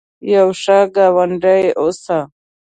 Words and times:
یو 0.33 0.47
ښه 0.61 0.77
ګاونډي 0.95 1.63
اوسه 1.81 2.19